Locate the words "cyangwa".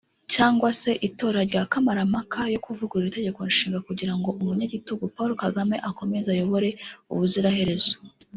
0.33-0.69